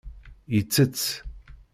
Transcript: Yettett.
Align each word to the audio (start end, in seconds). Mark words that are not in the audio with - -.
Yettett. 0.55 0.99